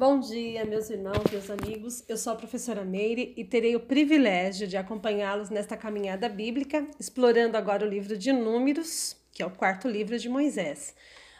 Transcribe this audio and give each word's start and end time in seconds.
Bom 0.00 0.18
dia, 0.18 0.64
meus 0.64 0.88
irmãos, 0.88 1.30
meus 1.30 1.50
amigos. 1.50 2.02
Eu 2.08 2.16
sou 2.16 2.32
a 2.32 2.36
professora 2.36 2.82
Meire 2.86 3.34
e 3.36 3.44
terei 3.44 3.76
o 3.76 3.80
privilégio 3.80 4.66
de 4.66 4.78
acompanhá-los 4.78 5.50
nesta 5.50 5.76
caminhada 5.76 6.26
bíblica, 6.26 6.86
explorando 6.98 7.54
agora 7.54 7.84
o 7.84 7.88
livro 7.88 8.16
de 8.16 8.32
Números, 8.32 9.14
que 9.30 9.42
é 9.42 9.46
o 9.46 9.50
quarto 9.50 9.86
livro 9.86 10.18
de 10.18 10.26
Moisés. 10.26 10.94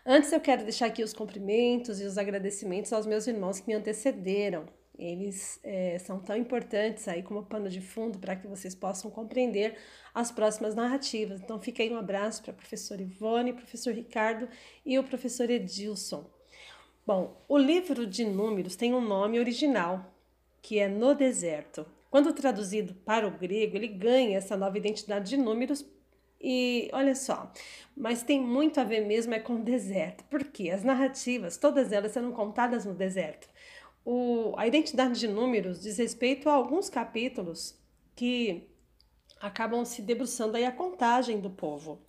Antes, 0.05 0.31
eu 0.31 0.41
quero 0.41 0.63
deixar 0.63 0.89
aqui 0.89 1.03
os 1.03 1.15
cumprimentos 1.15 2.03
e 2.03 2.05
os 2.05 2.19
agradecimentos 2.19 2.93
aos 2.93 3.07
meus 3.07 3.27
irmãos 3.27 3.61
que 3.61 3.67
me 3.67 3.73
antecederam. 3.73 4.67
Eles 4.99 5.59
é, 5.65 5.99
são 5.99 6.21
tão 6.21 6.37
importantes 6.37 7.09
aí 7.09 7.23
como 7.23 7.47
pano 7.47 7.71
de 7.71 7.81
fundo 7.81 8.19
para 8.19 8.37
que 8.37 8.47
vocês 8.47 8.75
possam 8.75 9.11
compreender 9.11 9.75
as 10.15 10.31
próximas 10.31 10.75
narrativas. 10.75 11.41
Então, 11.41 11.59
fica 11.59 11.83
aí 11.83 11.91
um 11.91 11.97
abraço 11.97 12.43
para 12.43 12.51
a 12.51 12.57
professora 12.57 13.01
Ivone, 13.01 13.55
professor 13.55 13.95
Ricardo 13.95 14.47
e 14.85 14.99
o 14.99 15.03
professor 15.03 15.49
Edilson. 15.49 16.40
Bom, 17.07 17.45
o 17.49 17.59
livro 17.59 18.07
de 18.07 18.25
Números 18.25 18.77
tem 18.77 18.95
um 18.95 19.01
nome 19.01 19.39
original, 19.39 20.15
que 20.63 20.79
é 20.79 20.87
No 20.87 21.15
Deserto. 21.15 21.87
Quando 22.11 22.33
traduzido 22.33 22.95
para 22.95 23.27
o 23.27 23.31
grego, 23.31 23.77
ele 23.77 23.89
ganha 23.89 24.37
essa 24.37 24.57
nova 24.57 24.77
identidade 24.77 25.31
de 25.31 25.37
números 25.37 25.85
e 26.41 26.89
olha 26.93 27.15
só, 27.15 27.53
mas 27.95 28.23
tem 28.23 28.41
muito 28.41 28.81
a 28.81 28.85
ver 28.85 29.07
mesmo 29.07 29.35
é 29.35 29.39
com 29.39 29.57
o 29.57 29.63
deserto, 29.63 30.25
porque 30.31 30.71
as 30.71 30.83
narrativas, 30.83 31.59
todas 31.59 31.93
elas 31.93 32.13
serão 32.13 32.33
contadas 32.33 32.87
no 32.87 32.95
deserto. 32.95 33.47
O, 34.05 34.55
a 34.57 34.67
identidade 34.67 35.21
de 35.21 35.29
números 35.29 35.83
diz 35.83 35.99
respeito 35.99 36.49
a 36.49 36.55
alguns 36.55 36.89
capítulos 36.89 37.79
que 38.17 38.69
acabam 39.39 39.85
se 39.85 40.01
debruçando 40.01 40.57
aí 40.57 40.65
a 40.65 40.73
contagem 40.73 41.41
do 41.41 41.51
povo. 41.51 42.01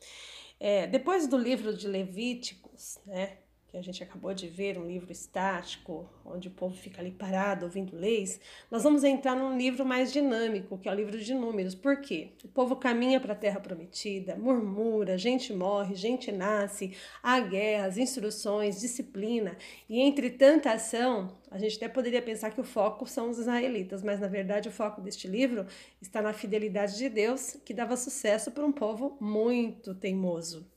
É, 0.59 0.87
depois 0.87 1.27
do 1.27 1.37
livro 1.37 1.75
de 1.75 1.87
Levíticos, 1.87 2.99
né, 3.05 3.37
que 3.71 3.77
a 3.77 3.81
gente 3.81 4.03
acabou 4.03 4.33
de 4.33 4.49
ver, 4.49 4.77
um 4.77 4.85
livro 4.85 5.09
estático, 5.13 6.05
onde 6.25 6.49
o 6.49 6.51
povo 6.51 6.75
fica 6.75 6.99
ali 6.99 7.09
parado 7.09 7.65
ouvindo 7.65 7.95
leis, 7.95 8.37
nós 8.69 8.83
vamos 8.83 9.01
entrar 9.01 9.33
num 9.33 9.57
livro 9.57 9.85
mais 9.85 10.11
dinâmico, 10.11 10.77
que 10.77 10.89
é 10.89 10.91
o 10.91 10.95
livro 10.95 11.17
de 11.17 11.33
números. 11.33 11.73
Por 11.73 12.01
quê? 12.01 12.33
O 12.43 12.49
povo 12.49 12.75
caminha 12.75 13.17
para 13.21 13.31
a 13.31 13.35
terra 13.35 13.61
prometida, 13.61 14.35
murmura, 14.35 15.17
gente 15.17 15.53
morre, 15.53 15.95
gente 15.95 16.33
nasce, 16.33 16.91
há 17.23 17.39
guerras, 17.39 17.97
instruções, 17.97 18.81
disciplina, 18.81 19.55
e 19.87 20.01
entre 20.01 20.29
tanta 20.31 20.73
ação, 20.73 21.39
a 21.49 21.57
gente 21.57 21.77
até 21.77 21.87
poderia 21.87 22.21
pensar 22.21 22.51
que 22.51 22.59
o 22.59 22.65
foco 22.65 23.07
são 23.07 23.29
os 23.29 23.39
israelitas, 23.39 24.03
mas 24.03 24.19
na 24.19 24.27
verdade 24.27 24.67
o 24.67 24.71
foco 24.71 24.99
deste 24.99 25.29
livro 25.29 25.65
está 26.01 26.21
na 26.21 26.33
fidelidade 26.33 26.97
de 26.97 27.07
Deus, 27.07 27.55
que 27.63 27.73
dava 27.73 27.95
sucesso 27.95 28.51
para 28.51 28.65
um 28.65 28.71
povo 28.73 29.15
muito 29.21 29.95
teimoso. 29.95 30.69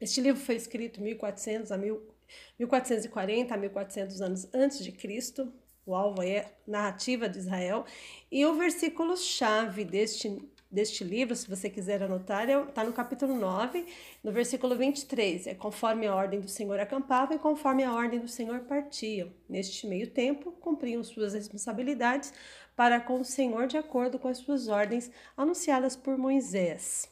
Este 0.00 0.20
livro 0.20 0.40
foi 0.40 0.54
escrito 0.54 1.02
1400 1.02 1.70
a 1.70 1.76
1000 1.76 2.09
1440 2.58 3.54
a 3.54 3.56
1400 3.56 4.20
anos 4.20 4.48
antes 4.54 4.84
de 4.84 4.92
Cristo. 4.92 5.52
O 5.86 5.94
alvo 5.94 6.22
é 6.22 6.52
narrativa 6.66 7.28
de 7.28 7.38
Israel. 7.38 7.84
E 8.30 8.44
o 8.46 8.54
versículo 8.54 9.16
chave 9.16 9.84
deste 9.84 10.28
deste 10.70 11.02
livro, 11.02 11.34
se 11.34 11.48
você 11.48 11.68
quiser 11.68 12.02
anotar, 12.02 12.48
está 12.48 12.82
é 12.82 12.84
no 12.84 12.92
capítulo 12.92 13.34
9, 13.34 13.84
no 14.22 14.30
versículo 14.30 14.76
23. 14.76 15.48
É 15.48 15.54
conforme 15.54 16.06
a 16.06 16.14
ordem 16.14 16.40
do 16.40 16.48
Senhor 16.48 16.78
acampava 16.78 17.34
e 17.34 17.38
conforme 17.38 17.82
a 17.82 17.92
ordem 17.92 18.20
do 18.20 18.28
Senhor 18.28 18.60
partiam. 18.60 19.32
Neste 19.48 19.86
meio 19.86 20.08
tempo, 20.08 20.52
cumpriam 20.52 21.02
suas 21.02 21.34
responsabilidades 21.34 22.32
para 22.76 23.00
com 23.00 23.20
o 23.20 23.24
Senhor 23.24 23.66
de 23.66 23.76
acordo 23.76 24.18
com 24.18 24.28
as 24.28 24.38
suas 24.38 24.68
ordens 24.68 25.10
anunciadas 25.36 25.96
por 25.96 26.16
Moisés. 26.16 27.08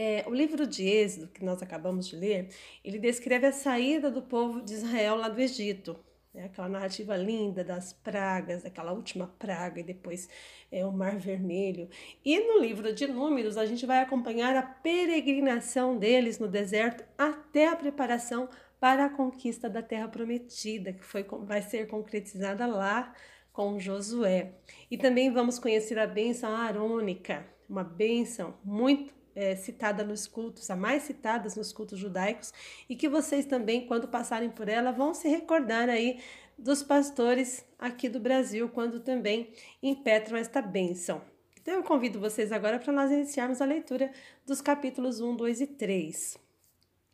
É, 0.00 0.22
o 0.28 0.32
livro 0.32 0.64
de 0.64 0.88
Êxodo, 0.88 1.26
que 1.26 1.44
nós 1.44 1.60
acabamos 1.60 2.06
de 2.06 2.14
ler, 2.14 2.50
ele 2.84 3.00
descreve 3.00 3.46
a 3.48 3.52
saída 3.52 4.08
do 4.08 4.22
povo 4.22 4.62
de 4.62 4.74
Israel 4.74 5.16
lá 5.16 5.28
do 5.28 5.40
Egito. 5.40 5.98
Né? 6.32 6.44
Aquela 6.44 6.68
narrativa 6.68 7.16
linda 7.16 7.64
das 7.64 7.94
pragas, 7.94 8.62
daquela 8.62 8.92
última 8.92 9.26
praga 9.40 9.80
e 9.80 9.82
depois 9.82 10.28
é, 10.70 10.86
o 10.86 10.92
Mar 10.92 11.18
Vermelho. 11.18 11.88
E 12.24 12.38
no 12.38 12.60
livro 12.60 12.94
de 12.94 13.08
Números, 13.08 13.56
a 13.56 13.66
gente 13.66 13.84
vai 13.86 13.98
acompanhar 13.98 14.54
a 14.54 14.62
peregrinação 14.62 15.98
deles 15.98 16.38
no 16.38 16.46
deserto 16.46 17.02
até 17.18 17.66
a 17.66 17.74
preparação 17.74 18.48
para 18.78 19.06
a 19.06 19.10
conquista 19.10 19.68
da 19.68 19.82
Terra 19.82 20.06
Prometida, 20.06 20.92
que 20.92 21.04
foi, 21.04 21.24
vai 21.42 21.60
ser 21.60 21.88
concretizada 21.88 22.68
lá 22.68 23.12
com 23.52 23.80
Josué. 23.80 24.52
E 24.88 24.96
também 24.96 25.32
vamos 25.32 25.58
conhecer 25.58 25.98
a 25.98 26.06
bênção 26.06 26.54
arônica, 26.54 27.44
uma 27.68 27.82
bênção 27.82 28.54
muito 28.62 29.17
é, 29.38 29.54
citada 29.54 30.02
nos 30.02 30.26
cultos, 30.26 30.68
a 30.68 30.74
mais 30.74 31.04
citadas 31.04 31.54
nos 31.54 31.72
cultos 31.72 31.96
judaicos, 31.96 32.52
e 32.88 32.96
que 32.96 33.08
vocês 33.08 33.46
também, 33.46 33.86
quando 33.86 34.08
passarem 34.08 34.50
por 34.50 34.68
ela, 34.68 34.90
vão 34.90 35.14
se 35.14 35.28
recordar 35.28 35.88
aí 35.88 36.18
dos 36.58 36.82
pastores 36.82 37.64
aqui 37.78 38.08
do 38.08 38.18
Brasil, 38.18 38.68
quando 38.68 38.98
também 38.98 39.52
impetram 39.80 40.36
esta 40.36 40.60
bênção. 40.60 41.22
Então 41.60 41.74
eu 41.74 41.84
convido 41.84 42.18
vocês 42.18 42.50
agora 42.50 42.80
para 42.80 42.92
nós 42.92 43.12
iniciarmos 43.12 43.62
a 43.62 43.64
leitura 43.64 44.10
dos 44.44 44.60
capítulos 44.60 45.20
1, 45.20 45.36
2 45.36 45.60
e 45.60 45.66
3. 45.68 46.36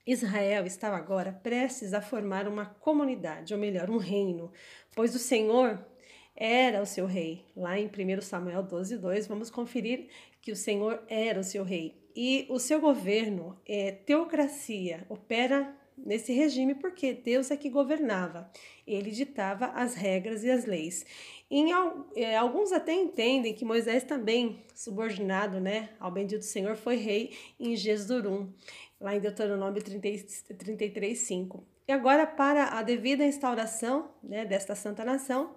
Israel 0.06 0.64
estava 0.64 0.96
agora 0.96 1.30
prestes 1.30 1.92
a 1.92 2.00
formar 2.00 2.48
uma 2.48 2.64
comunidade, 2.64 3.52
ou 3.52 3.60
melhor, 3.60 3.90
um 3.90 3.98
reino, 3.98 4.50
pois 4.94 5.14
o 5.14 5.18
Senhor 5.18 5.78
era 6.34 6.80
o 6.80 6.86
seu 6.86 7.04
rei. 7.04 7.44
Lá 7.54 7.78
em 7.78 7.86
1 7.86 8.22
Samuel 8.22 8.62
12, 8.62 8.96
2, 8.96 9.26
vamos 9.26 9.50
conferir 9.50 10.08
que 10.44 10.52
o 10.52 10.56
Senhor 10.56 11.02
era 11.08 11.40
o 11.40 11.42
seu 11.42 11.64
rei. 11.64 11.96
E 12.14 12.46
o 12.50 12.58
seu 12.58 12.78
governo 12.78 13.58
é 13.66 13.90
teocracia, 13.90 15.06
opera 15.08 15.74
nesse 15.96 16.34
regime 16.34 16.74
porque 16.74 17.14
Deus 17.14 17.50
é 17.50 17.56
que 17.56 17.70
governava. 17.70 18.50
Ele 18.86 19.10
ditava 19.10 19.68
as 19.68 19.94
regras 19.94 20.44
e 20.44 20.50
as 20.50 20.66
leis. 20.66 21.06
Em, 21.50 21.70
é, 22.14 22.36
alguns 22.36 22.72
até 22.72 22.92
entendem 22.92 23.54
que 23.54 23.64
Moisés 23.64 24.04
também, 24.04 24.62
subordinado 24.74 25.60
né, 25.60 25.88
ao 25.98 26.10
bendito 26.10 26.44
Senhor, 26.44 26.76
foi 26.76 26.96
rei 26.96 27.32
em 27.58 27.74
Gesdurum, 27.74 28.52
lá 29.00 29.16
em 29.16 29.20
Deuteronômio 29.20 29.82
33, 29.82 31.18
5. 31.20 31.66
E 31.88 31.92
agora, 31.92 32.26
para 32.26 32.78
a 32.78 32.82
devida 32.82 33.24
instauração 33.24 34.10
né, 34.22 34.44
desta 34.44 34.74
santa 34.74 35.04
nação, 35.04 35.56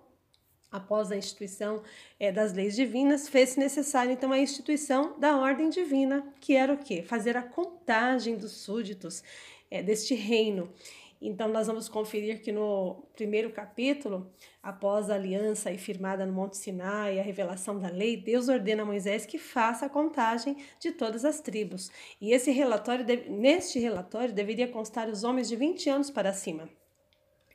após 0.71 1.11
a 1.11 1.17
instituição 1.17 1.81
é, 2.19 2.31
das 2.31 2.53
leis 2.53 2.75
divinas, 2.75 3.27
fez-se 3.27 3.59
necessário 3.59 4.11
então 4.11 4.31
a 4.31 4.39
instituição 4.39 5.17
da 5.19 5.37
ordem 5.37 5.69
divina, 5.69 6.27
que 6.39 6.55
era 6.55 6.73
o 6.73 6.77
quê? 6.77 7.01
Fazer 7.01 7.37
a 7.37 7.43
contagem 7.43 8.35
dos 8.35 8.51
súditos 8.51 9.23
é, 9.71 9.81
deste 9.81 10.13
reino. 10.13 10.71
Então, 11.19 11.47
nós 11.47 11.65
vamos 11.65 11.89
conferir 11.89 12.43
que 12.43 12.51
no 12.51 13.03
primeiro 13.15 13.51
capítulo, 13.51 14.31
após 14.61 15.09
a 15.09 15.15
aliança 15.15 15.71
e 15.71 15.77
firmada 15.77 16.27
no 16.27 16.31
Monte 16.31 16.57
Sinai, 16.57 17.19
a 17.19 17.23
revelação 17.23 17.79
da 17.79 17.89
lei, 17.89 18.17
Deus 18.17 18.47
ordena 18.49 18.83
a 18.83 18.85
Moisés 18.85 19.25
que 19.25 19.39
faça 19.39 19.87
a 19.87 19.89
contagem 19.89 20.57
de 20.79 20.91
todas 20.91 21.25
as 21.25 21.39
tribos. 21.39 21.89
E 22.21 22.33
esse 22.33 22.51
relatório, 22.51 23.03
neste 23.29 23.79
relatório, 23.79 24.31
deveria 24.31 24.67
constar 24.67 25.09
os 25.09 25.23
homens 25.23 25.49
de 25.49 25.55
20 25.55 25.89
anos 25.89 26.11
para 26.11 26.31
cima 26.33 26.69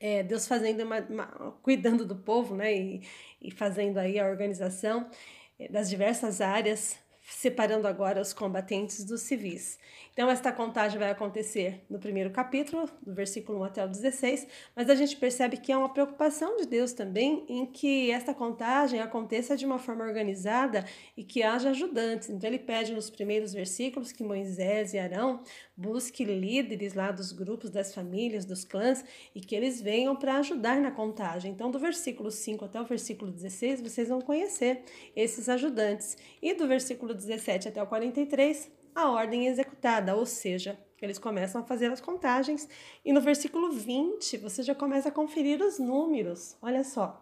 é, 0.03 0.21
Deus 0.25 0.49
fazendo 0.49 0.83
uma, 0.83 0.99
uma, 0.99 1.27
cuidando 1.63 2.05
do 2.05 2.17
povo, 2.17 2.57
né, 2.57 2.75
e, 2.75 3.03
e 3.41 3.53
fazendo 3.53 3.99
aí 3.99 4.19
a 4.19 4.27
organização 4.27 5.09
é, 5.59 5.69
das 5.69 5.89
diversas 5.89 6.41
áreas, 6.41 6.99
separando 7.35 7.87
agora 7.87 8.21
os 8.21 8.33
combatentes 8.33 9.05
dos 9.05 9.23
civis. 9.23 9.79
Então, 10.13 10.31
esta 10.31 10.53
contagem 10.53 10.99
vai 10.99 11.11
acontecer 11.11 11.81
no 11.89 11.99
primeiro 11.99 12.31
capítulo, 12.31 12.89
do 13.01 13.15
versículo 13.15 13.61
1 13.61 13.65
até 13.65 13.85
o 13.85 13.89
16, 13.89 14.47
mas 14.77 14.91
a 14.91 14.95
gente 14.95 15.17
percebe 15.17 15.57
que 15.57 15.73
é 15.73 15.77
uma 15.77 15.89
preocupação 15.89 16.57
de 16.59 16.67
Deus 16.67 16.93
também 16.93 17.47
em 17.49 17.65
que 17.65 18.11
esta 18.11 18.35
contagem 18.35 19.01
aconteça 19.01 19.57
de 19.57 19.65
uma 19.65 19.79
forma 19.79 20.05
organizada 20.05 20.85
e 21.17 21.25
que 21.25 21.43
haja 21.43 21.71
ajudantes. 21.71 22.29
Então, 22.29 22.49
ele 22.49 22.59
pede 22.59 22.93
nos 22.93 23.09
primeiros 23.09 23.55
versículos 23.55 24.13
que 24.13 24.23
Moisés 24.23 24.93
e 24.93 24.99
Arão 24.99 25.41
busquem 25.75 26.27
líderes 26.27 26.93
lá 26.93 27.11
dos 27.11 27.33
grupos, 27.33 27.71
das 27.71 27.95
famílias, 27.95 28.45
dos 28.45 28.65
clãs 28.65 29.05
e 29.35 29.41
que 29.41 29.55
eles 29.55 29.81
venham 29.81 30.15
para 30.15 30.37
ajudar 30.37 30.79
na 30.81 30.91
contagem. 30.91 31.51
Então, 31.51 31.71
do 31.71 31.79
versículo 31.79 32.31
5 32.31 32.65
até 32.65 32.81
o 32.81 32.85
versículo 32.85 33.33
16, 33.33 33.81
vocês 33.81 34.09
vão 34.09 34.21
conhecer 34.21 34.83
esses 35.17 35.49
ajudantes. 35.49 36.17
E 36.41 36.53
do 36.55 36.69
versículo 36.69 37.15
17 37.25 37.69
até 37.69 37.83
o 37.83 37.87
43, 37.87 38.71
a 38.95 39.11
ordem 39.11 39.47
executada, 39.47 40.15
ou 40.15 40.27
seja, 40.27 40.79
eles 41.01 41.19
começam 41.19 41.61
a 41.61 41.65
fazer 41.65 41.91
as 41.91 42.01
contagens 42.01 42.69
e 43.05 43.13
no 43.13 43.21
versículo 43.21 43.73
20 43.73 44.37
você 44.39 44.63
já 44.63 44.75
começa 44.75 45.09
a 45.09 45.13
conferir 45.13 45.61
os 45.61 45.79
números. 45.79 46.57
Olha 46.63 46.85
só, 46.85 47.21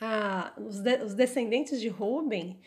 ah, 0.00 0.52
os, 0.58 0.80
de, 0.80 0.96
os 1.04 1.14
descendentes 1.14 1.80
de 1.80 1.88
Ruben, 1.88 2.58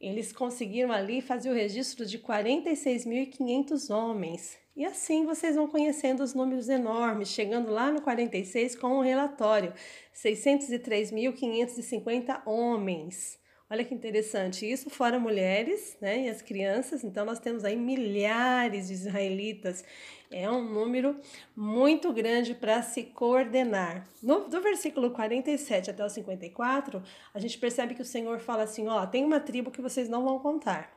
eles 0.00 0.32
conseguiram 0.32 0.90
ali 0.90 1.20
fazer 1.20 1.50
o 1.50 1.54
registro 1.54 2.04
de 2.04 2.18
46.500 2.18 3.94
homens. 3.94 4.58
E 4.74 4.84
assim 4.84 5.24
vocês 5.24 5.54
vão 5.56 5.68
conhecendo 5.68 6.22
os 6.22 6.34
números 6.34 6.68
enormes, 6.68 7.28
chegando 7.28 7.70
lá 7.70 7.90
no 7.90 8.02
46 8.02 8.76
com 8.76 8.98
um 8.98 9.00
relatório: 9.00 9.72
603.550 10.14 12.42
homens 12.44 13.38
Olha 13.68 13.84
que 13.84 13.92
interessante, 13.92 14.64
isso 14.64 14.88
fora 14.88 15.18
mulheres 15.18 15.96
né, 16.00 16.26
e 16.26 16.28
as 16.28 16.40
crianças, 16.40 17.02
então 17.02 17.24
nós 17.24 17.40
temos 17.40 17.64
aí 17.64 17.74
milhares 17.74 18.86
de 18.86 18.92
israelitas, 18.92 19.84
é 20.30 20.48
um 20.48 20.62
número 20.62 21.16
muito 21.56 22.12
grande 22.12 22.54
para 22.54 22.80
se 22.82 23.02
coordenar. 23.02 24.08
No, 24.22 24.48
do 24.48 24.60
versículo 24.60 25.10
47 25.10 25.90
até 25.90 26.04
o 26.04 26.08
54, 26.08 27.02
a 27.34 27.38
gente 27.40 27.58
percebe 27.58 27.94
que 27.94 28.02
o 28.02 28.04
Senhor 28.04 28.38
fala 28.38 28.62
assim: 28.62 28.86
ó, 28.86 29.04
tem 29.04 29.24
uma 29.24 29.40
tribo 29.40 29.70
que 29.72 29.82
vocês 29.82 30.08
não 30.08 30.24
vão 30.24 30.38
contar. 30.38 30.96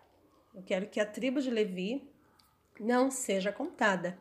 Eu 0.53 0.61
quero 0.61 0.87
que 0.87 0.99
a 0.99 1.05
tribo 1.05 1.41
de 1.41 1.49
Levi 1.49 2.07
não 2.79 3.09
seja 3.09 3.51
contada. 3.51 4.17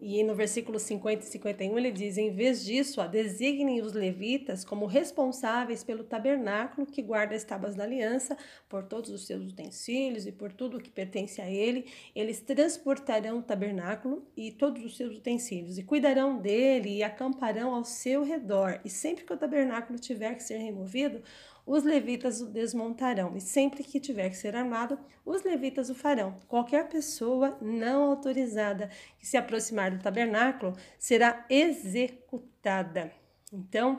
E 0.00 0.22
no 0.22 0.34
versículo 0.34 0.78
50 0.78 1.24
e 1.24 1.26
51 1.26 1.76
ele 1.78 1.90
diz: 1.90 2.16
em 2.16 2.30
vez 2.30 2.64
disso, 2.64 3.00
ó, 3.00 3.06
designem 3.06 3.80
os 3.80 3.92
levitas 3.92 4.64
como 4.64 4.86
responsáveis 4.86 5.82
pelo 5.82 6.04
tabernáculo 6.04 6.86
que 6.86 7.02
guarda 7.02 7.34
as 7.34 7.42
tábuas 7.42 7.74
da 7.74 7.84
aliança, 7.84 8.36
por 8.68 8.84
todos 8.84 9.10
os 9.10 9.26
seus 9.26 9.50
utensílios 9.50 10.26
e 10.26 10.32
por 10.32 10.52
tudo 10.52 10.76
o 10.76 10.80
que 10.80 10.90
pertence 10.90 11.40
a 11.40 11.50
ele. 11.50 11.86
Eles 12.14 12.40
transportarão 12.40 13.38
o 13.38 13.42
tabernáculo 13.42 14.24
e 14.36 14.52
todos 14.52 14.84
os 14.84 14.96
seus 14.96 15.16
utensílios, 15.16 15.78
e 15.78 15.82
cuidarão 15.82 16.38
dele 16.38 16.96
e 16.96 17.02
acamparão 17.02 17.74
ao 17.74 17.84
seu 17.84 18.22
redor. 18.22 18.80
E 18.84 18.90
sempre 18.90 19.24
que 19.24 19.32
o 19.32 19.36
tabernáculo 19.36 19.98
tiver 19.98 20.34
que 20.34 20.42
ser 20.42 20.58
removido, 20.58 21.22
os 21.68 21.84
levitas 21.84 22.40
o 22.40 22.46
desmontarão, 22.46 23.36
e 23.36 23.42
sempre 23.42 23.84
que 23.84 24.00
tiver 24.00 24.30
que 24.30 24.36
ser 24.38 24.56
armado, 24.56 24.98
os 25.22 25.42
levitas 25.42 25.90
o 25.90 25.94
farão. 25.94 26.40
Qualquer 26.48 26.88
pessoa 26.88 27.58
não 27.60 28.04
autorizada 28.04 28.90
que 29.18 29.26
se 29.26 29.36
aproximar 29.36 29.90
do 29.90 30.02
tabernáculo 30.02 30.74
será 30.98 31.44
executada. 31.50 33.12
Então, 33.52 33.98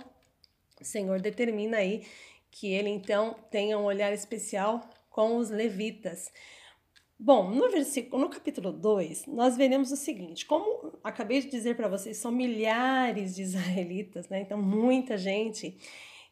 o 0.82 0.84
Senhor 0.84 1.22
determina 1.22 1.78
aí 1.78 2.08
que 2.50 2.74
ele 2.74 2.90
então 2.90 3.36
tenha 3.52 3.78
um 3.78 3.84
olhar 3.84 4.12
especial 4.12 4.82
com 5.08 5.38
os 5.38 5.52
levitas. 5.52 6.32
Bom, 7.20 7.52
no 7.52 7.70
versículo, 7.70 8.24
no 8.24 8.30
capítulo 8.30 8.72
2, 8.72 9.28
nós 9.28 9.56
veremos 9.56 9.92
o 9.92 9.96
seguinte: 9.96 10.44
como 10.44 10.98
acabei 11.04 11.40
de 11.42 11.50
dizer 11.50 11.76
para 11.76 11.88
vocês, 11.88 12.18
são 12.18 12.32
milhares 12.32 13.36
de 13.36 13.44
israelitas, 13.44 14.28
né? 14.28 14.42
Então, 14.42 14.60
muita 14.60 15.20
gente 15.20 15.78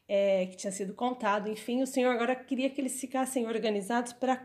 é, 0.07 0.45
que 0.45 0.55
tinha 0.55 0.71
sido 0.71 0.93
contado. 0.93 1.49
Enfim, 1.49 1.81
o 1.81 1.87
Senhor 1.87 2.11
agora 2.11 2.35
queria 2.35 2.69
que 2.69 2.79
eles 2.79 2.99
ficassem 2.99 3.47
organizados 3.47 4.13
para 4.13 4.41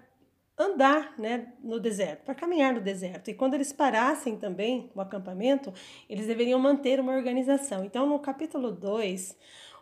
andar 0.58 1.18
né, 1.18 1.52
no 1.62 1.80
deserto, 1.80 2.24
para 2.24 2.34
caminhar 2.34 2.74
no 2.74 2.80
deserto. 2.80 3.30
E 3.30 3.34
quando 3.34 3.54
eles 3.54 3.72
parassem 3.72 4.36
também 4.36 4.90
o 4.94 5.00
acampamento, 5.00 5.72
eles 6.08 6.26
deveriam 6.26 6.58
manter 6.58 7.00
uma 7.00 7.12
organização. 7.12 7.84
Então, 7.84 8.06
no 8.06 8.18
capítulo 8.18 8.70
2, 8.70 9.36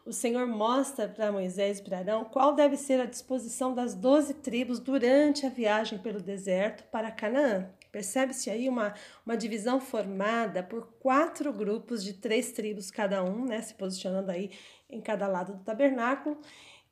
o 0.05 0.13
Senhor 0.13 0.47
mostra 0.47 1.09
para 1.09 1.31
Moisés 1.33 1.79
e 1.79 1.83
para 1.83 1.99
Arão 1.99 2.25
qual 2.25 2.55
deve 2.55 2.77
ser 2.77 3.01
a 3.01 3.05
disposição 3.05 3.75
das 3.75 3.95
doze 3.95 4.35
tribos 4.35 4.81
durante 4.81 5.47
a 5.47 5.51
viagem 5.51 5.99
pelo 5.99 6.21
deserto 6.21 6.85
para 6.91 7.11
Canaã. 7.11 7.69
Percebe-se 7.93 8.51
aí 8.51 8.69
uma, 8.69 8.95
uma 9.27 9.37
divisão 9.37 9.81
formada 9.81 10.63
por 10.63 10.87
quatro 11.01 11.53
grupos 11.53 12.05
de 12.05 12.15
três 12.15 12.53
tribos 12.53 12.91
cada 12.91 13.23
um, 13.23 13.45
né, 13.45 13.61
se 13.61 13.75
posicionando 13.75 14.31
aí 14.31 14.51
em 14.89 15.01
cada 15.01 15.27
lado 15.27 15.55
do 15.55 15.65
tabernáculo, 15.65 16.39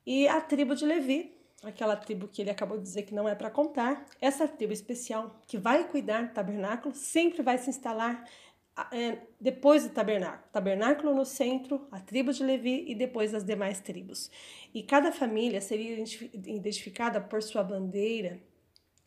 e 0.05 0.27
a 0.27 0.41
tribo 0.41 0.75
de 0.75 0.85
Levi, 0.85 1.37
aquela 1.63 1.97
tribo 1.97 2.29
que 2.29 2.43
ele 2.43 2.51
acabou 2.51 2.79
de 2.79 2.83
dizer 2.83 3.03
que 3.03 3.15
não 3.15 3.29
é 3.29 3.35
para 3.35 3.51
contar, 3.51 4.05
essa 4.21 4.47
tribo 4.49 4.73
especial 4.73 5.41
que 5.47 5.59
vai 5.59 5.85
cuidar 5.85 6.23
do 6.23 6.33
tabernáculo 6.33 6.95
sempre 6.95 7.43
vai 7.43 7.59
se 7.59 7.71
instalar 7.71 8.25
é, 8.93 9.19
depois 9.41 9.85
do 9.85 9.91
tabernáculo. 9.91 10.45
Tabernáculo 10.53 11.15
no 11.15 11.25
centro, 11.25 11.87
a 11.91 12.01
tribo 12.01 12.33
de 12.33 12.43
Levi 12.43 12.85
e 12.89 12.95
depois 12.95 13.35
as 13.35 13.45
demais 13.45 13.81
tribos. 13.81 14.31
E 14.75 14.83
cada 14.83 15.13
família 15.13 15.61
seria 15.61 16.05
identificada 16.35 17.21
por 17.21 17.43
sua 17.43 17.63
bandeira. 17.63 18.41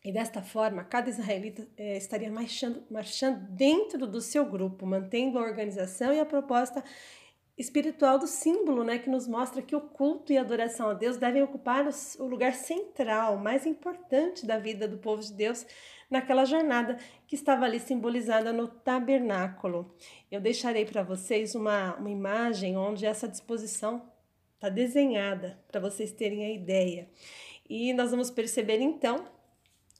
E 0.04 0.12
desta 0.12 0.42
forma, 0.42 0.82
cada 0.82 1.08
israelita 1.08 1.66
é, 1.76 1.96
estaria 1.96 2.30
marchando, 2.30 2.82
marchando 2.90 3.38
dentro 3.50 4.06
do 4.06 4.20
seu 4.20 4.44
grupo, 4.44 4.84
mantendo 4.84 5.38
a 5.38 5.42
organização 5.42 6.12
e 6.12 6.18
a 6.18 6.26
proposta 6.26 6.82
espiritual 7.56 8.18
do 8.18 8.26
símbolo, 8.26 8.82
né, 8.82 8.98
que 8.98 9.10
nos 9.10 9.28
mostra 9.28 9.62
que 9.62 9.76
o 9.76 9.80
culto 9.80 10.32
e 10.32 10.38
a 10.38 10.40
adoração 10.40 10.88
a 10.88 10.94
Deus 10.94 11.16
devem 11.16 11.42
ocupar 11.42 11.86
o 12.18 12.26
lugar 12.26 12.54
central, 12.54 13.36
mais 13.36 13.66
importante 13.66 14.46
da 14.46 14.58
vida 14.58 14.88
do 14.88 14.98
povo 14.98 15.22
de 15.22 15.32
Deus 15.32 15.66
naquela 16.12 16.44
jornada 16.44 16.98
que 17.26 17.34
estava 17.34 17.64
ali 17.64 17.80
simbolizada 17.80 18.52
no 18.52 18.68
tabernáculo. 18.68 19.92
Eu 20.30 20.40
deixarei 20.40 20.84
para 20.84 21.02
vocês 21.02 21.54
uma, 21.54 21.96
uma 21.96 22.10
imagem 22.10 22.76
onde 22.76 23.06
essa 23.06 23.26
disposição 23.26 24.02
está 24.54 24.68
desenhada 24.68 25.58
para 25.66 25.80
vocês 25.80 26.12
terem 26.12 26.44
a 26.44 26.50
ideia. 26.50 27.08
E 27.68 27.92
nós 27.94 28.10
vamos 28.10 28.30
perceber 28.30 28.80
então 28.80 29.26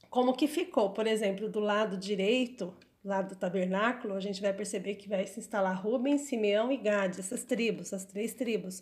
como 0.09 0.33
que 0.33 0.47
ficou, 0.47 0.91
por 0.91 1.07
exemplo, 1.07 1.49
do 1.49 1.59
lado 1.59 1.97
direito 1.97 2.73
lá 3.03 3.21
do 3.21 3.35
tabernáculo, 3.35 4.13
a 4.13 4.19
gente 4.19 4.41
vai 4.41 4.53
perceber 4.53 4.95
que 4.95 5.09
vai 5.09 5.25
se 5.25 5.39
instalar 5.39 5.75
Rubem, 5.81 6.17
Simeão 6.17 6.71
e 6.71 6.77
Gade, 6.77 7.19
essas 7.19 7.43
tribos, 7.43 7.91
as 7.91 8.05
três 8.05 8.33
tribos. 8.33 8.81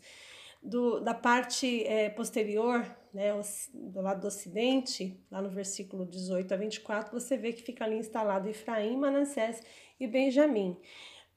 Do, 0.62 1.00
da 1.00 1.14
parte 1.14 1.86
é, 1.86 2.10
posterior, 2.10 2.86
né, 3.14 3.32
do 3.74 4.02
lado 4.02 4.22
do 4.22 4.28
ocidente, 4.28 5.20
lá 5.32 5.42
no 5.42 5.50
versículo 5.50 6.06
18 6.06 6.54
a 6.54 6.58
24, 6.58 7.20
você 7.20 7.36
vê 7.36 7.52
que 7.52 7.64
fica 7.64 7.84
ali 7.84 7.98
instalado 7.98 8.48
Efraim, 8.48 8.96
Manassés 8.96 9.62
e 10.00 10.08
Benjamim. 10.08 10.78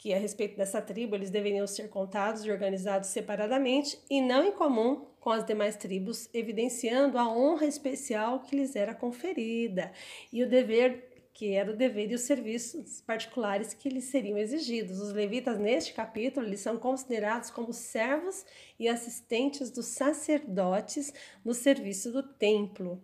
que 0.00 0.14
a 0.14 0.18
respeito 0.18 0.56
dessa 0.56 0.80
tribo 0.80 1.14
eles 1.14 1.28
deveriam 1.28 1.66
ser 1.66 1.90
contados 1.90 2.42
e 2.42 2.50
organizados 2.50 3.10
separadamente 3.10 3.98
e 4.08 4.22
não 4.22 4.42
em 4.42 4.50
comum 4.50 5.04
com 5.20 5.28
as 5.28 5.44
demais 5.44 5.76
tribos, 5.76 6.26
evidenciando 6.32 7.18
a 7.18 7.28
honra 7.30 7.66
especial 7.66 8.40
que 8.40 8.56
lhes 8.56 8.74
era 8.74 8.94
conferida 8.94 9.92
e 10.32 10.42
o 10.42 10.48
dever 10.48 11.06
que 11.34 11.52
era 11.52 11.70
o 11.70 11.76
dever 11.76 12.10
e 12.10 12.14
os 12.14 12.22
serviços 12.22 13.02
particulares 13.02 13.74
que 13.74 13.90
lhes 13.90 14.04
seriam 14.04 14.38
exigidos. 14.38 15.00
Os 15.00 15.12
levitas, 15.12 15.58
neste 15.58 15.92
capítulo, 15.92 16.46
eles 16.46 16.60
são 16.60 16.78
considerados 16.78 17.50
como 17.50 17.72
servos 17.72 18.44
e 18.78 18.88
assistentes 18.88 19.70
dos 19.70 19.86
sacerdotes 19.86 21.12
no 21.44 21.52
serviço 21.52 22.10
do 22.10 22.22
templo. 22.22 23.02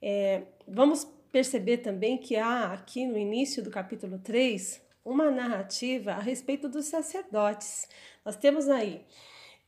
É, 0.00 0.42
vamos 0.66 1.04
perceber 1.32 1.78
também 1.78 2.16
que 2.16 2.36
há 2.36 2.72
aqui 2.72 3.06
no 3.06 3.18
início 3.18 3.62
do 3.62 3.70
capítulo 3.70 4.18
3 4.20 4.87
uma 5.08 5.30
narrativa 5.30 6.12
a 6.12 6.20
respeito 6.20 6.68
dos 6.68 6.86
sacerdotes. 6.86 7.88
Nós 8.24 8.36
temos 8.36 8.68
aí 8.68 9.04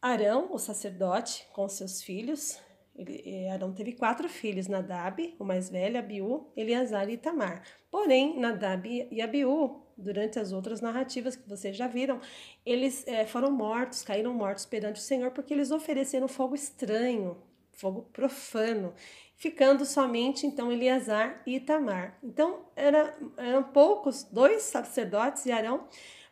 Arão, 0.01 0.53
o 0.53 0.59
sacerdote, 0.59 1.47
com 1.53 1.69
seus 1.69 2.03
filhos. 2.03 2.59
Ele, 2.95 3.23
eh, 3.25 3.51
Arão 3.51 3.73
teve 3.73 3.93
quatro 3.93 4.29
filhos, 4.29 4.69
Nadab, 4.69 5.35
o 5.39 5.45
mais 5.45 5.71
velho, 5.71 5.99
Abiú, 5.99 6.47
Eleazar 6.57 7.09
e 7.09 7.15
Itamar. 7.15 7.63
Porém, 7.91 8.39
Nadab 8.39 8.87
e 9.11 9.23
Abiú, 9.23 9.83
durante 9.97 10.39
as 10.39 10.53
outras 10.53 10.81
narrativas 10.81 11.37
que 11.37 11.49
vocês 11.49 11.77
já 11.77 11.87
viram, 11.87 12.21
eles 12.65 13.07
é, 13.07 13.25
foram 13.25 13.51
mortos, 13.51 14.03
caíram 14.03 14.35
mortos 14.35 14.67
perante 14.67 15.01
o 15.01 15.05
Senhor, 15.05 15.31
porque 15.31 15.55
eles 15.55 15.71
ofereceram 15.71 16.29
fogo 16.29 16.55
estranho, 16.55 17.37
fogo 17.73 18.03
profano 18.13 18.93
ficando 19.41 19.87
somente 19.87 20.47
então 20.47 20.71
Eleazar 20.71 21.43
e 21.47 21.57
Itamar. 21.57 22.19
Então 22.23 22.67
era, 22.77 23.17
eram 23.39 23.63
poucos, 23.63 24.23
dois 24.23 24.63
sacerdotes 24.65 25.47
e 25.47 25.51
Arão 25.51 25.89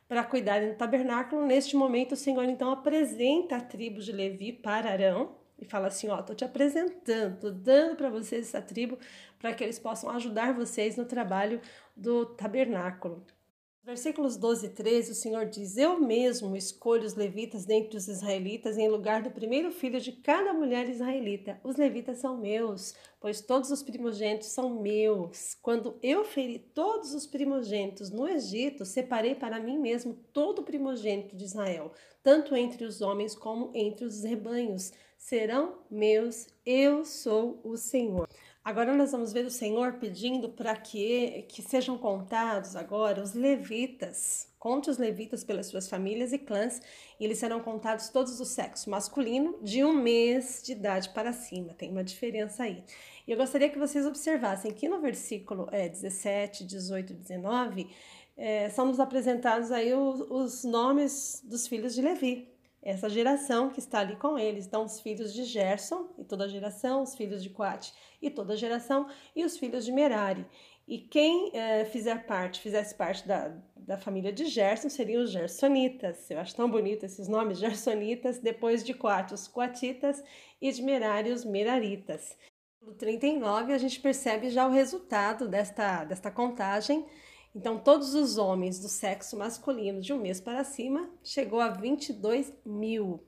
para 0.06 0.22
cuidarem 0.22 0.72
do 0.72 0.76
tabernáculo. 0.76 1.46
Neste 1.46 1.74
momento 1.74 2.12
o 2.12 2.16
Senhor 2.16 2.44
então 2.44 2.70
apresenta 2.70 3.56
a 3.56 3.60
tribo 3.62 3.98
de 4.00 4.12
Levi 4.12 4.52
para 4.52 4.90
Arão 4.90 5.36
e 5.58 5.64
fala 5.64 5.86
assim, 5.88 6.08
ó, 6.10 6.20
tô 6.20 6.34
te 6.34 6.44
apresentando, 6.44 7.40
tô 7.40 7.50
dando 7.50 7.96
para 7.96 8.10
vocês 8.10 8.48
essa 8.48 8.60
tribo 8.60 8.98
para 9.38 9.54
que 9.54 9.64
eles 9.64 9.78
possam 9.78 10.10
ajudar 10.10 10.52
vocês 10.52 10.96
no 10.96 11.06
trabalho 11.06 11.62
do 11.96 12.26
tabernáculo. 12.26 13.24
Versículos 13.88 14.36
12 14.36 14.66
e 14.66 14.68
13, 14.68 15.12
o 15.12 15.14
Senhor 15.14 15.46
diz: 15.46 15.78
Eu 15.78 15.98
mesmo 15.98 16.54
escolho 16.54 17.06
os 17.06 17.14
levitas 17.14 17.64
dentre 17.64 17.96
os 17.96 18.06
israelitas 18.06 18.76
em 18.76 18.86
lugar 18.86 19.22
do 19.22 19.30
primeiro 19.30 19.72
filho 19.72 19.98
de 19.98 20.12
cada 20.12 20.52
mulher 20.52 20.86
israelita. 20.90 21.58
Os 21.64 21.76
levitas 21.76 22.18
são 22.18 22.36
meus, 22.36 22.94
pois 23.18 23.40
todos 23.40 23.70
os 23.70 23.82
primogênitos 23.82 24.48
são 24.48 24.78
meus. 24.78 25.54
Quando 25.62 25.98
eu 26.02 26.22
feri 26.22 26.58
todos 26.58 27.14
os 27.14 27.26
primogênitos 27.26 28.10
no 28.10 28.28
Egito, 28.28 28.84
separei 28.84 29.34
para 29.34 29.58
mim 29.58 29.78
mesmo 29.78 30.12
todo 30.34 30.58
o 30.58 30.64
primogênito 30.64 31.34
de 31.34 31.46
Israel, 31.46 31.90
tanto 32.22 32.54
entre 32.54 32.84
os 32.84 33.00
homens 33.00 33.34
como 33.34 33.70
entre 33.74 34.04
os 34.04 34.22
rebanhos. 34.22 34.92
Serão 35.16 35.78
meus, 35.90 36.46
eu 36.64 37.06
sou 37.06 37.58
o 37.64 37.78
Senhor. 37.78 38.28
Agora 38.68 38.94
nós 38.94 39.12
vamos 39.12 39.32
ver 39.32 39.46
o 39.46 39.50
Senhor 39.50 39.94
pedindo 39.94 40.50
para 40.50 40.76
que, 40.76 41.46
que 41.48 41.62
sejam 41.62 41.96
contados 41.96 42.76
agora 42.76 43.22
os 43.22 43.32
levitas. 43.32 44.46
Conte 44.58 44.90
os 44.90 44.98
levitas 44.98 45.42
pelas 45.42 45.68
suas 45.68 45.88
famílias 45.88 46.34
e 46.34 46.38
clãs, 46.38 46.78
e 47.18 47.24
eles 47.24 47.38
serão 47.38 47.60
contados 47.60 48.10
todos 48.10 48.36
do 48.36 48.44
sexo 48.44 48.90
masculino 48.90 49.58
de 49.62 49.82
um 49.82 49.94
mês 49.94 50.62
de 50.62 50.72
idade 50.72 51.08
para 51.14 51.32
cima. 51.32 51.72
Tem 51.72 51.90
uma 51.90 52.04
diferença 52.04 52.64
aí. 52.64 52.84
E 53.26 53.30
eu 53.32 53.38
gostaria 53.38 53.70
que 53.70 53.78
vocês 53.78 54.04
observassem 54.04 54.70
que 54.70 54.86
no 54.86 55.00
versículo 55.00 55.66
é, 55.72 55.88
17, 55.88 56.62
18 56.66 57.14
e 57.14 57.16
19 57.16 57.88
é, 58.36 58.68
são 58.68 58.84
nos 58.84 59.00
apresentados 59.00 59.72
aí 59.72 59.94
os, 59.94 60.20
os 60.28 60.64
nomes 60.64 61.42
dos 61.42 61.66
filhos 61.66 61.94
de 61.94 62.02
Levi 62.02 62.57
essa 62.82 63.08
geração 63.08 63.70
que 63.70 63.78
está 63.78 64.00
ali 64.00 64.16
com 64.16 64.38
eles. 64.38 64.66
Então, 64.66 64.84
os 64.84 65.00
filhos 65.00 65.32
de 65.32 65.44
Gerson 65.44 66.08
e 66.18 66.24
toda 66.24 66.44
a 66.44 66.48
geração, 66.48 67.02
os 67.02 67.14
filhos 67.14 67.42
de 67.42 67.50
Coate 67.50 67.92
e 68.20 68.30
toda 68.30 68.52
a 68.52 68.56
geração, 68.56 69.08
e 69.34 69.44
os 69.44 69.58
filhos 69.58 69.84
de 69.84 69.92
Merari. 69.92 70.46
E 70.86 70.98
quem 70.98 71.50
é, 71.54 71.84
fizer 71.84 72.26
parte, 72.26 72.60
fizesse 72.60 72.94
parte 72.94 73.28
da, 73.28 73.54
da 73.76 73.98
família 73.98 74.32
de 74.32 74.46
Gerson 74.46 74.88
seriam 74.88 75.22
os 75.22 75.30
Gersonitas. 75.30 76.30
Eu 76.30 76.38
acho 76.40 76.56
tão 76.56 76.70
bonito 76.70 77.04
esses 77.04 77.28
nomes, 77.28 77.58
Gersonitas, 77.58 78.38
depois 78.38 78.82
de 78.82 78.94
Coate, 78.94 79.34
os 79.34 79.46
Coatitas, 79.46 80.24
e 80.60 80.72
de 80.72 80.82
Merari, 80.82 81.30
os 81.30 81.44
Meraritas. 81.44 82.36
No 82.80 82.94
39, 82.94 83.72
a 83.74 83.78
gente 83.78 84.00
percebe 84.00 84.48
já 84.48 84.66
o 84.66 84.70
resultado 84.70 85.46
desta, 85.46 86.04
desta 86.04 86.30
contagem 86.30 87.04
então, 87.58 87.76
todos 87.76 88.14
os 88.14 88.38
homens 88.38 88.78
do 88.78 88.88
sexo 88.88 89.36
masculino 89.36 90.00
de 90.00 90.12
um 90.12 90.20
mês 90.20 90.40
para 90.40 90.62
cima 90.62 91.10
chegou 91.24 91.58
a 91.58 91.70
22 91.70 92.52
mil. 92.64 93.20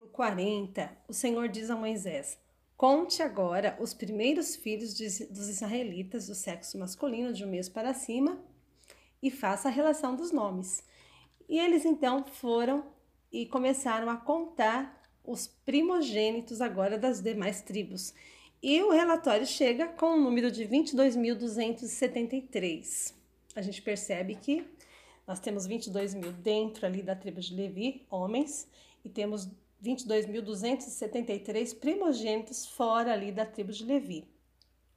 Por 0.00 0.10
40, 0.10 0.90
o 1.06 1.12
Senhor 1.12 1.48
diz 1.48 1.70
a 1.70 1.76
Moisés: 1.76 2.36
Conte 2.76 3.22
agora 3.22 3.78
os 3.80 3.94
primeiros 3.94 4.56
filhos 4.56 4.92
de, 4.92 5.26
dos 5.26 5.48
israelitas 5.48 6.26
do 6.26 6.34
sexo 6.34 6.76
masculino 6.76 7.32
de 7.32 7.44
um 7.44 7.48
mês 7.48 7.68
para 7.68 7.94
cima 7.94 8.44
e 9.22 9.30
faça 9.30 9.68
a 9.68 9.70
relação 9.70 10.16
dos 10.16 10.32
nomes. 10.32 10.82
E 11.48 11.56
eles 11.56 11.84
então 11.84 12.24
foram 12.24 12.84
e 13.30 13.46
começaram 13.46 14.10
a 14.10 14.16
contar 14.16 15.00
os 15.22 15.46
primogênitos 15.46 16.60
agora 16.60 16.98
das 16.98 17.22
demais 17.22 17.62
tribos. 17.62 18.12
E 18.60 18.82
o 18.82 18.90
relatório 18.90 19.46
chega 19.46 19.86
com 19.86 20.14
o 20.14 20.20
número 20.20 20.50
de 20.50 20.64
22.273 20.64 23.14
a 23.56 23.62
gente 23.62 23.80
percebe 23.82 24.36
que 24.36 24.64
nós 25.26 25.40
temos 25.40 25.66
22 25.66 26.14
mil 26.14 26.32
dentro 26.32 26.86
ali 26.86 27.02
da 27.02 27.16
tribo 27.16 27.40
de 27.40 27.54
Levi, 27.54 28.06
homens, 28.10 28.68
e 29.04 29.08
temos 29.08 29.48
22.273 29.82 31.78
primogênitos 31.78 32.66
fora 32.66 33.12
ali 33.12 33.32
da 33.32 33.44
tribo 33.44 33.72
de 33.72 33.84
Levi. 33.84 34.28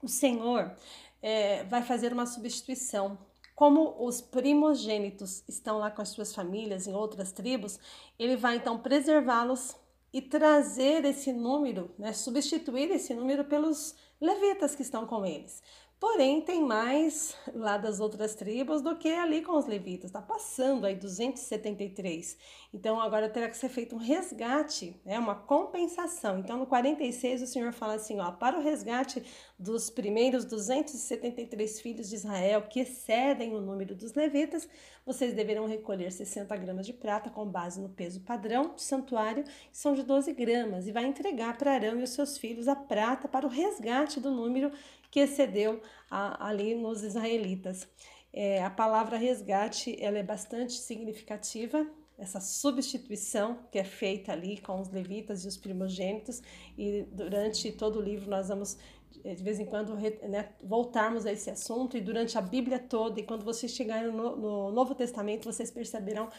O 0.04 0.08
Senhor 0.08 0.76
é, 1.22 1.64
vai 1.64 1.82
fazer 1.82 2.14
uma 2.14 2.26
substituição. 2.26 3.18
Como 3.56 3.96
os 4.06 4.22
primogênitos 4.22 5.44
estão 5.48 5.80
lá 5.80 5.90
com 5.90 6.02
as 6.02 6.10
suas 6.10 6.34
famílias 6.34 6.88
em 6.88 6.94
outras 6.94 7.32
tribos, 7.32 7.80
ele 8.18 8.36
vai 8.36 8.58
então 8.58 8.78
preservá-los 8.78 9.76
e 10.14 10.22
trazer 10.22 11.06
esse 11.06 11.32
número, 11.32 11.92
né, 11.98 12.14
substituir 12.14 12.90
esse 12.92 13.14
número 13.14 13.46
pelos 13.46 13.96
levitas 14.20 14.76
que 14.76 14.82
estão 14.82 15.06
com 15.06 15.26
eles. 15.26 15.62
Porém, 16.00 16.40
tem 16.40 16.64
mais 16.64 17.36
lá 17.54 17.78
das 17.78 18.00
outras 18.00 18.34
tribos 18.34 18.82
do 18.82 18.96
que 18.96 19.10
ali 19.10 19.42
com 19.42 19.58
os 19.58 19.66
levitas. 19.66 20.06
Está 20.06 20.22
passando 20.22 20.86
aí 20.86 20.96
273. 20.96 22.38
Então, 22.74 23.02
agora 23.02 23.28
terá 23.28 23.50
que 23.50 23.58
ser 23.58 23.68
feito 23.68 23.96
um 23.96 24.00
resgate, 24.00 24.96
né? 25.04 25.20
uma 25.20 25.36
compensação. 25.36 26.40
Então, 26.40 26.58
no 26.58 26.66
46, 26.66 27.42
o 27.42 27.48
Senhor 27.48 27.74
fala 27.74 27.96
assim: 27.96 28.18
ó, 28.22 28.32
para 28.32 28.58
o 28.58 28.62
resgate 28.62 29.22
dos 29.58 29.90
primeiros 29.90 30.46
273 30.46 31.82
filhos 31.82 32.08
de 32.08 32.16
Israel, 32.16 32.62
que 32.62 32.80
excedem 32.80 33.54
o 33.54 33.60
número 33.60 33.94
dos 33.94 34.14
levitas, 34.14 34.70
vocês 35.06 35.34
deverão 35.34 35.66
recolher 35.66 36.12
60 36.12 36.56
gramas 36.56 36.86
de 36.86 36.94
prata 36.94 37.30
com 37.30 37.46
base 37.46 37.82
no 37.82 37.90
peso 37.90 38.22
padrão 38.22 38.74
do 38.74 38.80
santuário, 38.80 39.44
que 39.44 39.78
são 39.78 39.94
de 39.94 40.04
12 40.04 40.32
gramas, 40.34 40.88
e 40.88 40.94
vai 40.94 41.06
entregar 41.06 41.58
para 41.58 41.74
Arão 41.74 42.00
e 42.00 42.04
os 42.04 42.12
seus 42.12 42.38
filhos 42.38 42.70
a 42.70 42.76
prata 42.76 43.28
para 43.28 43.46
o 43.46 43.50
resgate 43.50 44.20
do 44.20 44.32
número 44.32 44.72
que 45.10 45.20
excedeu 45.20 45.82
a, 46.10 46.48
ali 46.48 46.76
nos 46.76 47.04
israelitas. 47.04 47.88
É, 48.32 48.64
a 48.64 48.70
palavra 48.70 49.18
resgate 49.18 49.98
ela 50.00 50.18
é 50.18 50.24
bastante 50.24 50.74
significativa, 50.74 51.86
essa 52.18 52.40
substituição 52.42 53.60
que 53.72 53.80
é 53.80 53.84
feita 53.84 54.34
ali 54.34 54.60
com 54.60 54.80
os 54.80 54.90
levitas 54.90 55.46
e 55.46 55.48
os 55.48 55.58
primogênitos, 55.58 56.42
e 56.78 57.04
durante 57.12 57.72
todo 57.72 57.98
o 57.98 58.02
livro 58.02 58.30
nós 58.30 58.50
vamos 58.50 58.78
de 59.24 59.44
vez 59.44 59.60
em 59.60 59.66
quando 59.66 59.96
né, 59.96 60.50
voltarmos 60.64 61.26
a 61.26 61.32
esse 61.32 61.50
assunto, 61.50 61.98
e 61.98 62.02
durante 62.02 62.38
a 62.38 62.42
Bíblia 62.42 62.80
toda, 62.80 63.20
e 63.20 63.24
quando 63.24 63.44
vocês 63.44 63.72
chegarem 63.74 64.12
no, 64.12 64.36
no 64.36 64.72
Novo 64.72 64.96
Testamento, 64.96 65.52
vocês 65.52 65.72
perceberão 65.72 66.30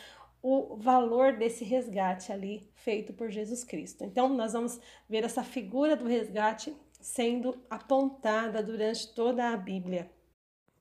o 0.42 0.76
valor 0.76 1.36
desse 1.36 1.64
resgate 1.64 2.32
ali 2.32 2.70
feito 2.74 3.12
por 3.12 3.28
Jesus 3.28 3.62
Cristo. 3.62 4.04
Então, 4.04 4.28
nós 4.30 4.54
vamos 4.54 4.80
ver 5.08 5.24
essa 5.24 5.44
figura 5.44 5.94
do 5.94 6.06
resgate 6.06 6.74
sendo 7.00 7.56
apontada 7.68 8.62
durante 8.62 9.12
toda 9.14 9.48
a 9.50 9.56
Bíblia. 9.56 10.10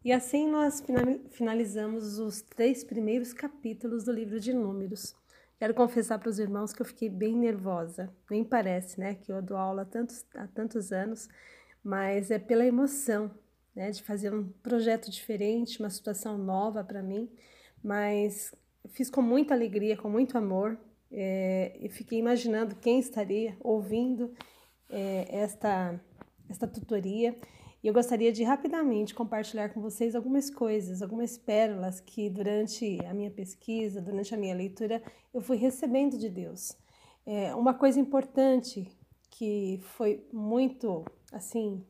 E 0.03 0.11
assim 0.11 0.49
nós 0.49 0.83
finalizamos 1.31 2.19
os 2.19 2.41
três 2.41 2.83
primeiros 2.83 3.33
capítulos 3.33 4.05
do 4.05 4.11
livro 4.11 4.39
de 4.39 4.53
Números. 4.53 5.15
Quero 5.57 5.73
confessar 5.73 6.17
para 6.19 6.29
os 6.29 6.39
irmãos 6.39 6.71
que 6.71 6.81
eu 6.81 6.85
fiquei 6.85 7.09
bem 7.09 7.35
nervosa. 7.35 8.09
Nem 8.31 8.45
parece, 8.45 8.97
né, 8.97 9.15
que 9.15 9.29
eu 9.29 9.41
dou 9.41 9.57
aula 9.57 9.81
há 9.81 9.85
tantos, 9.85 10.25
há 10.33 10.47
tantos 10.47 10.93
anos, 10.93 11.27
mas 11.83 12.31
é 12.31 12.39
pela 12.39 12.65
emoção, 12.65 13.29
né, 13.75 13.91
de 13.91 14.01
fazer 14.01 14.33
um 14.33 14.47
projeto 14.63 15.11
diferente, 15.11 15.79
uma 15.79 15.89
situação 15.89 16.37
nova 16.37 16.81
para 16.81 17.03
mim. 17.03 17.29
Mas 17.83 18.55
fiz 18.91 19.09
com 19.09 19.21
muita 19.21 19.53
alegria, 19.53 19.97
com 19.97 20.09
muito 20.09 20.37
amor, 20.37 20.79
é, 21.11 21.75
e 21.81 21.89
fiquei 21.89 22.19
imaginando 22.19 22.75
quem 22.75 22.99
estaria 22.99 23.57
ouvindo 23.59 24.33
é, 24.89 25.27
esta 25.29 25.99
esta 26.49 26.67
tutoria 26.67 27.37
e 27.81 27.87
eu 27.87 27.93
gostaria 27.93 28.31
de 28.31 28.43
rapidamente 28.43 29.15
compartilhar 29.15 29.69
com 29.69 29.79
vocês 29.79 30.13
algumas 30.13 30.49
coisas, 30.49 31.01
algumas 31.01 31.37
pérolas 31.37 32.01
que 32.01 32.29
durante 32.29 32.99
a 33.05 33.13
minha 33.13 33.31
pesquisa, 33.31 34.01
durante 34.01 34.35
a 34.35 34.37
minha 34.37 34.53
leitura, 34.53 35.01
eu 35.33 35.39
fui 35.39 35.55
recebendo 35.55 36.17
de 36.17 36.29
Deus. 36.29 36.75
É, 37.25 37.55
uma 37.55 37.73
coisa 37.73 37.97
importante 37.97 38.85
que 39.29 39.79
foi 39.81 40.27
muito, 40.33 41.05
assim, 41.31 41.81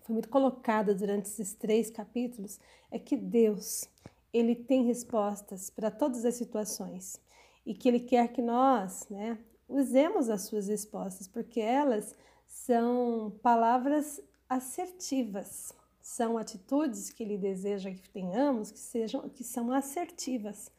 foi 0.00 0.14
muito 0.14 0.30
colocada 0.30 0.94
durante 0.94 1.26
esses 1.26 1.52
três 1.52 1.90
capítulos 1.90 2.58
é 2.90 2.98
que 2.98 3.14
Deus, 3.14 3.84
ele 4.32 4.54
tem 4.54 4.86
respostas 4.86 5.68
para 5.68 5.90
todas 5.90 6.24
as 6.24 6.36
situações 6.36 7.20
e 7.66 7.74
que 7.74 7.86
ele 7.86 8.00
quer 8.00 8.28
que 8.28 8.40
nós, 8.40 9.06
né, 9.10 9.38
usemos 9.72 10.28
as 10.28 10.42
suas 10.42 10.68
respostas, 10.68 11.26
porque 11.26 11.60
elas 11.60 12.14
são 12.46 13.32
palavras 13.42 14.20
assertivas, 14.48 15.72
são 16.00 16.36
atitudes 16.36 17.10
que 17.10 17.22
ele 17.22 17.38
deseja 17.38 17.90
que 17.90 18.10
tenhamos 18.10 18.70
que 18.70 18.78
sejam 18.78 19.28
que 19.28 19.42
são 19.42 19.72
assertivas. 19.72 20.70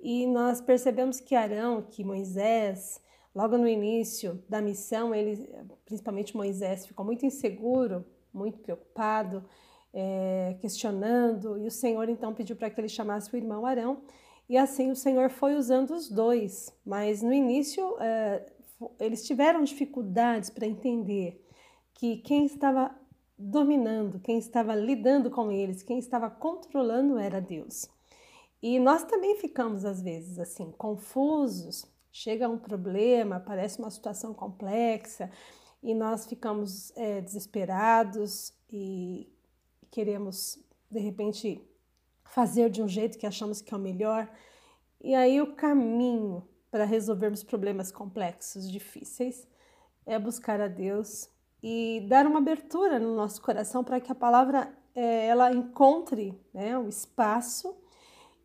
E 0.00 0.26
nós 0.26 0.60
percebemos 0.60 1.20
que 1.20 1.34
Arão, 1.34 1.82
que 1.82 2.02
Moisés, 2.02 3.00
logo 3.34 3.56
no 3.56 3.68
início 3.68 4.42
da 4.48 4.60
missão, 4.60 5.14
ele, 5.14 5.48
principalmente 5.84 6.36
Moisés, 6.36 6.86
ficou 6.86 7.04
muito 7.04 7.24
inseguro, 7.24 8.04
muito 8.32 8.58
preocupado, 8.58 9.44
é, 9.92 10.56
questionando, 10.60 11.58
e 11.58 11.66
o 11.66 11.70
Senhor 11.70 12.08
então 12.08 12.34
pediu 12.34 12.56
para 12.56 12.70
que 12.70 12.80
ele 12.80 12.88
chamasse 12.88 13.32
o 13.32 13.36
irmão 13.36 13.66
Arão, 13.66 14.02
e 14.48 14.56
assim 14.56 14.90
o 14.90 14.96
Senhor 14.96 15.30
foi 15.30 15.54
usando 15.54 15.92
os 15.92 16.08
dois, 16.08 16.74
mas 16.84 17.22
no 17.22 17.32
início 17.32 17.96
é, 18.00 18.44
eles 18.98 19.26
tiveram 19.26 19.62
dificuldades 19.62 20.50
para 20.50 20.66
entender 20.66 21.46
que 21.94 22.18
quem 22.18 22.44
estava 22.46 22.94
dominando, 23.38 24.20
quem 24.20 24.38
estava 24.38 24.74
lidando 24.74 25.30
com 25.30 25.50
eles, 25.50 25.82
quem 25.82 25.98
estava 25.98 26.30
controlando 26.30 27.18
era 27.18 27.40
Deus. 27.40 27.88
E 28.62 28.78
nós 28.78 29.04
também 29.04 29.36
ficamos 29.36 29.84
às 29.84 30.00
vezes 30.02 30.38
assim, 30.38 30.70
confusos. 30.72 31.84
Chega 32.12 32.48
um 32.48 32.58
problema, 32.58 33.40
parece 33.40 33.78
uma 33.78 33.90
situação 33.90 34.34
complexa 34.34 35.30
e 35.82 35.94
nós 35.94 36.26
ficamos 36.26 36.92
é, 36.96 37.20
desesperados 37.20 38.52
e 38.70 39.28
queremos 39.90 40.58
de 40.90 41.00
repente 41.00 41.60
fazer 42.32 42.70
de 42.70 42.82
um 42.82 42.88
jeito 42.88 43.18
que 43.18 43.26
achamos 43.26 43.60
que 43.60 43.72
é 43.74 43.76
o 43.76 43.80
melhor. 43.80 44.26
E 45.02 45.14
aí 45.14 45.40
o 45.40 45.54
caminho 45.54 46.42
para 46.70 46.84
resolvermos 46.84 47.44
problemas 47.44 47.92
complexos, 47.92 48.70
difíceis, 48.70 49.46
é 50.06 50.18
buscar 50.18 50.58
a 50.58 50.66
Deus 50.66 51.28
e 51.62 52.04
dar 52.08 52.26
uma 52.26 52.38
abertura 52.38 52.98
no 52.98 53.14
nosso 53.14 53.40
coração 53.42 53.84
para 53.84 54.00
que 54.00 54.10
a 54.10 54.14
palavra 54.14 54.72
é, 54.94 55.26
ela 55.26 55.52
encontre 55.52 56.34
né, 56.54 56.76
o 56.78 56.88
espaço 56.88 57.76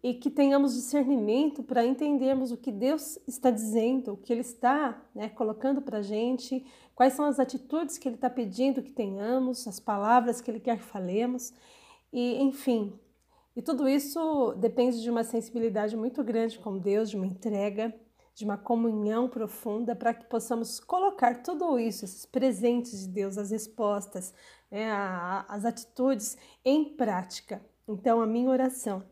e 0.03 0.13
que 0.13 0.29
tenhamos 0.29 0.75
discernimento 0.75 1.63
para 1.63 1.85
entendermos 1.85 2.51
o 2.51 2.57
que 2.57 2.73
Deus 2.73 3.17
está 3.25 3.49
dizendo, 3.49 4.13
o 4.13 4.17
que 4.17 4.33
Ele 4.33 4.41
está 4.41 5.01
né, 5.15 5.29
colocando 5.29 5.81
para 5.81 5.99
a 5.99 6.03
gente, 6.03 6.65
quais 6.93 7.13
são 7.13 7.23
as 7.23 7.39
atitudes 7.39 7.97
que 7.97 8.09
Ele 8.09 8.15
está 8.15 8.29
pedindo 8.29 8.83
que 8.83 8.91
tenhamos, 8.91 9.65
as 9.65 9.79
palavras 9.79 10.41
que 10.41 10.51
Ele 10.51 10.59
quer 10.59 10.77
que 10.77 10.83
falemos, 10.83 11.53
e 12.11 12.41
enfim. 12.43 12.99
E 13.57 13.61
tudo 13.63 13.89
isso 13.89 14.53
depende 14.53 15.01
de 15.01 15.09
uma 15.09 15.23
sensibilidade 15.23 15.97
muito 15.97 16.23
grande 16.23 16.59
com 16.59 16.77
Deus, 16.77 17.09
de 17.09 17.17
uma 17.17 17.25
entrega, 17.25 17.91
de 18.35 18.45
uma 18.45 18.55
comunhão 18.55 19.27
profunda, 19.27 19.95
para 19.95 20.13
que 20.13 20.27
possamos 20.27 20.79
colocar 20.79 21.41
tudo 21.41 21.79
isso, 21.79 22.05
esses 22.05 22.23
presentes 22.23 22.99
de 22.99 23.07
Deus, 23.07 23.35
as 23.35 23.49
respostas, 23.49 24.31
né, 24.69 24.91
as 25.47 25.65
atitudes 25.65 26.37
em 26.63 26.95
prática. 26.95 27.59
Então, 27.87 28.21
a 28.21 28.27
minha 28.27 28.47
oração 28.47 29.03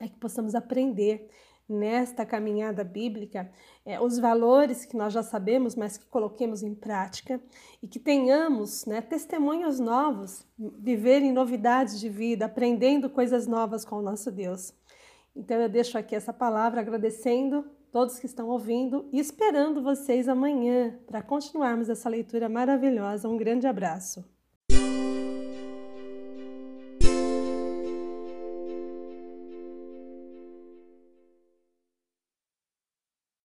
é 0.00 0.08
que 0.08 0.16
possamos 0.16 0.54
aprender 0.54 1.28
nesta 1.68 2.24
caminhada 2.24 2.84
bíblica 2.84 3.50
é, 3.84 4.00
os 4.00 4.18
valores 4.18 4.84
que 4.84 4.96
nós 4.96 5.12
já 5.12 5.22
sabemos, 5.22 5.74
mas 5.74 5.96
que 5.96 6.06
coloquemos 6.06 6.62
em 6.62 6.74
prática 6.74 7.40
e 7.82 7.88
que 7.88 7.98
tenhamos 7.98 8.86
né, 8.86 9.00
testemunhos 9.00 9.80
novos, 9.80 10.46
viver 10.58 11.22
em 11.22 11.32
novidades 11.32 11.98
de 11.98 12.08
vida, 12.08 12.46
aprendendo 12.46 13.10
coisas 13.10 13.46
novas 13.46 13.84
com 13.84 13.96
o 13.96 14.02
nosso 14.02 14.30
Deus. 14.30 14.72
Então 15.34 15.60
eu 15.60 15.68
deixo 15.68 15.98
aqui 15.98 16.14
essa 16.14 16.32
palavra 16.32 16.80
agradecendo 16.80 17.64
todos 17.92 18.18
que 18.18 18.26
estão 18.26 18.48
ouvindo 18.48 19.08
e 19.12 19.18
esperando 19.18 19.82
vocês 19.82 20.28
amanhã 20.28 20.98
para 21.06 21.22
continuarmos 21.22 21.88
essa 21.88 22.08
leitura 22.08 22.48
maravilhosa. 22.48 23.28
Um 23.28 23.36
grande 23.36 23.66
abraço. 23.66 24.35